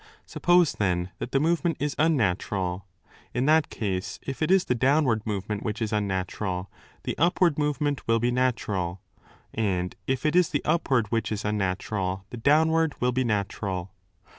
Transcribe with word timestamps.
Suppose, 0.25 0.73
then, 0.73 1.11
that 1.19 1.31
the 1.31 1.39
movement 1.39 1.77
is 1.79 1.93
wznzatural. 1.93 2.81
In 3.35 3.45
that 3.45 3.69
case, 3.69 4.19
if 4.23 4.41
it 4.41 4.49
is 4.49 4.63
270° 4.65 4.67
the 4.69 4.73
downward 4.75 5.27
movement 5.27 5.61
which 5.61 5.79
is 5.79 5.93
unnatural, 5.93 6.71
the 7.03 7.15
upward 7.19 7.59
movement 7.59 8.07
will 8.07 8.17
be 8.17 8.31
natural; 8.31 8.99
and 9.53 9.95
if 10.07 10.25
it 10.25 10.35
is 10.35 10.49
the 10.49 10.65
upward 10.65 11.05
which 11.11 11.31
is 11.31 11.45
unnatural, 11.45 12.25
the 12.31 12.37
downward 12.37 12.95
will 12.99 13.11
be 13.11 13.23
natural. 13.23 13.91